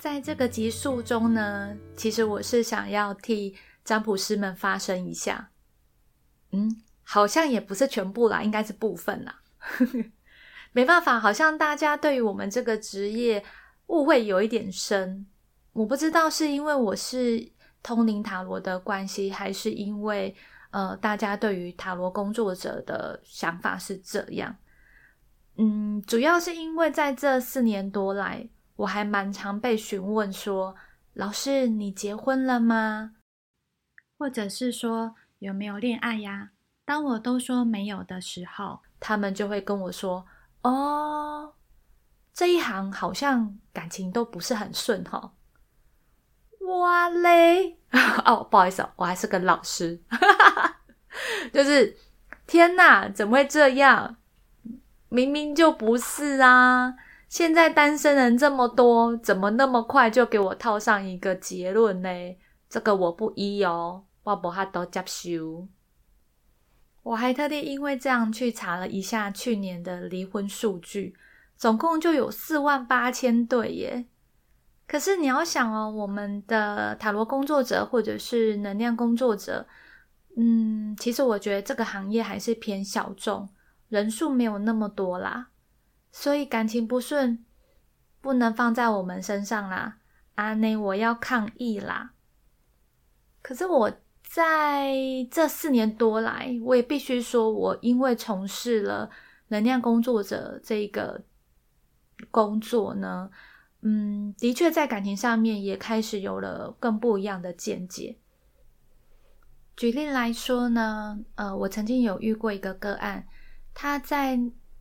[0.00, 3.54] 在这个集数中呢，其实我是想要替
[3.84, 5.50] 占卜师们发声一下。
[6.52, 9.42] 嗯，好像也不是全部啦，应该是部分啦。
[10.72, 13.44] 没办法，好像大家对于我们这个职业
[13.88, 15.26] 误会有一点深。
[15.74, 17.46] 我不知道是因为我是
[17.82, 20.34] 通灵塔罗的关系，还是因为
[20.70, 24.56] 呃，大家对于塔罗工作者的想法是这样。
[25.58, 28.48] 嗯，主要是因为在这四年多来。
[28.80, 30.74] 我还蛮常被询问说
[31.12, 33.12] ：“老师，你结婚了吗？”
[34.18, 36.50] 或者是说有没有恋爱呀？
[36.86, 40.24] 当我都说没有的时候，他们就会跟我说
[40.64, 41.52] ：“哦，
[42.32, 45.34] 这一行好像感情都不是很顺哈。”
[46.66, 47.76] 哇嘞！
[48.24, 50.00] 哦，不好意思，我还是个老师，
[51.52, 51.94] 就是
[52.46, 54.16] 天哪，怎么会这样？
[55.10, 56.94] 明明就不是啊！
[57.30, 62.08] 现在单身人这么多，怎么那么快就给我套上一个结论呢？
[62.68, 65.68] 这个我不依哦，我不哈都接受。
[67.04, 71.14] 我还特地因为这样去查了一下去年的离婚数据，
[71.56, 74.06] 总共就有四万八千对耶。
[74.88, 79.64] 可是你要想哦，我们的塔罗工作者或者是能量工作者，
[80.36, 83.48] 嗯，其实我觉得这个行业还是偏小众，
[83.88, 85.50] 人数没有那么多啦。
[86.12, 87.44] 所以感情不顺
[88.20, 89.98] 不能放在我们身上啦，
[90.34, 92.10] 阿内，我要抗议啦！
[93.42, 93.90] 可是我
[94.22, 94.92] 在
[95.30, 99.08] 这四年多来，我也必须说，我因为从事了
[99.48, 101.22] 能量工作者这个
[102.30, 103.30] 工作呢，
[103.82, 108.18] 嗯，的确在感情上面也开始有了更不一样的见解。
[109.76, 113.26] 举例来说呢，呃，我曾经有遇过一个个案，
[113.72, 114.40] 他在。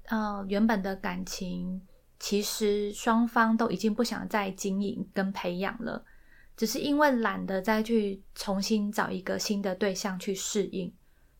[0.10, 1.82] 呃，原本的感情
[2.20, 6.04] 其实双方都已经不想再经营跟培养了，
[6.58, 10.92] 只是因为懒得再去重新找一个新的对象去适应，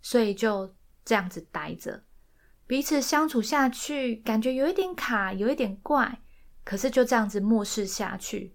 [0.04, 0.72] 所以就
[1.04, 2.04] 这样子待着，
[2.68, 6.22] 彼此相处下去，感觉有一点卡，有一点怪，
[6.64, 8.54] 可是就这样子漠视下去，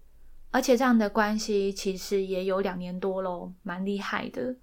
[0.49, 4.55] 而且这样的关系其实也有两年多喽，蛮厉害的。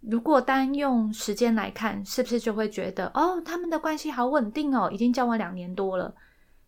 [0.00, 6.14] 如果单用时间来看，是不是就会觉得哦，他们的关系好稳定哦，已经交往两年多了。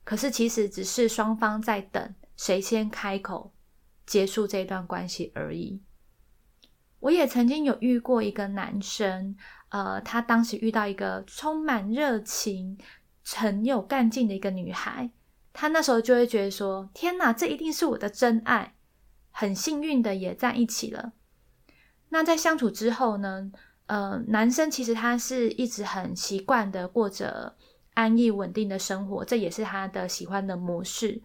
[0.02, 3.52] 可是其实只是双方在等谁先开口
[4.04, 5.80] 结束这段关系而已。
[6.98, 9.36] 我也曾经有遇过一个男生，
[9.68, 12.76] 呃，他当时遇到一个充满热情、
[13.24, 15.10] 很有干劲的一个女孩，
[15.52, 18.74] 他那时候就会觉得说：天哪，这一定是我的真爱，
[19.30, 21.12] 很幸运的也在一起了。
[22.10, 23.50] 那在相处之后呢？
[23.86, 27.56] 呃，男生其实他是一直很习惯的过着
[27.94, 31.20] 安逸稳定的生活，这也是他的喜欢的模式。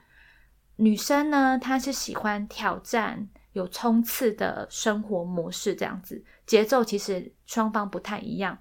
[0.77, 8.57] 女生呢，她是喜欢挑战、有冲刺的生活模式，这样子节奏其实双方不太一样。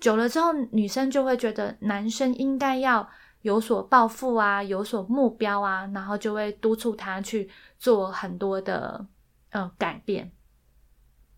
[0.00, 3.06] 久了之后，女生就会觉得男生应该要
[3.42, 9.06] 有所抱负啊，有所目标啊，然后就会督促他去做很多的
[9.50, 10.32] 呃改变。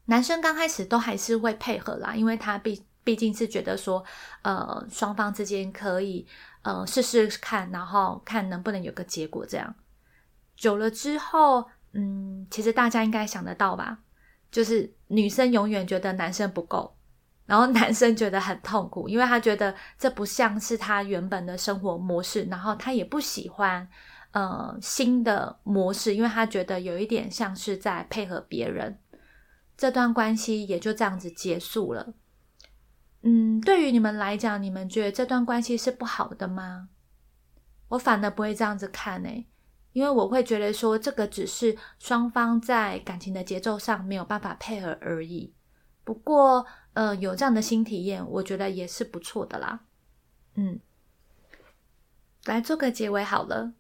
[0.07, 4.05] 男生刚开始都还是会配合啦，因为他毕毕竟是觉得说，
[4.43, 6.27] 呃，双方之间可以
[6.63, 9.47] 呃试试看，然后看能不能有个结果。
[9.47, 9.75] 这样
[10.57, 13.99] 久了之后，嗯，其实大家应该想得到吧，
[14.51, 16.97] 就是女生永远觉得男生不够，
[17.47, 23.89] 然后男生觉得很痛苦，因为他觉得这不像是他原本的生活模式，然后他也不喜欢
[24.33, 28.99] 呃新的模式，因为他觉得有一点像是在配合别人。
[29.83, 32.15] 这段关系也就这样子结束了。
[33.23, 36.89] 嗯，对于你们来讲，你们觉得这段关系是不好的吗？
[37.89, 39.45] 我反而不会这样子看呢，
[39.93, 45.53] 因为我会觉得说，这个只是双方在感情的节奏上没有办法配合而已。
[46.05, 49.81] 不过，呃，有这样的新体验，我觉得也是不错的啦。
[50.55, 50.79] 嗯，
[52.45, 53.73] 来做个结尾好了，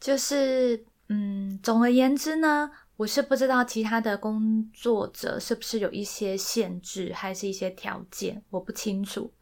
[0.00, 2.72] 就是，嗯，总而言之呢。
[2.98, 9.32] 我是不知道其他的工作者是不是有一些限制，还是一些条件，我不清楚。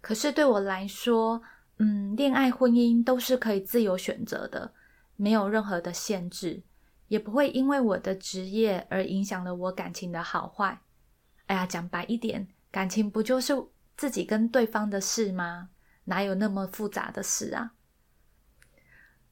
[0.00, 1.42] 可是对我来说，
[1.76, 4.72] 嗯，恋爱、婚姻都是可以自由选择的，
[5.16, 6.62] 没有任何的限制，
[7.08, 10.80] 也不会因为我的职业而影响了我感情的好坏。
[11.44, 13.52] 哎呀，讲白一点，感情不就是
[13.98, 15.68] 自己跟对方的事吗？
[16.04, 17.72] 哪有那么复杂的事啊？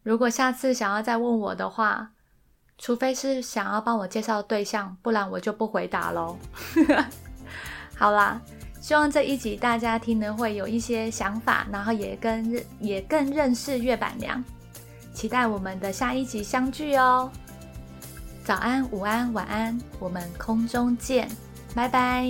[0.03, 2.12] 如果下次想要再问我的话，
[2.83, 6.37] 除非是想要帮我介绍对象，不然我就不回答喽。
[7.97, 8.41] 好啦，
[8.81, 14.43] 希望这一集大家听了会有一些想法，然后也跟也更认识月板娘。
[15.15, 17.31] 期待我们的下一集相聚哦！
[18.45, 21.31] 早安、午安、晚安，我们空中见，
[21.77, 22.27] 拜拜。